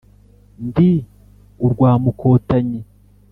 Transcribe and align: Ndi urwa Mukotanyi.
Ndi 0.67 0.91
urwa 1.65 1.89
Mukotanyi. 2.03 2.81